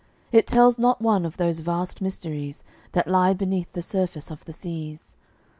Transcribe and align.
It 0.31 0.47
tells 0.47 0.79
not 0.79 0.99
one 1.03 1.27
of 1.27 1.37
those 1.37 1.59
vast 1.59 2.01
mysteries 2.01 2.63
That 2.93 3.07
lie 3.07 3.33
beneath 3.35 3.71
the 3.73 3.83
surface 3.83 4.31
of 4.31 4.43
the 4.45 4.53
seas. 4.53 5.15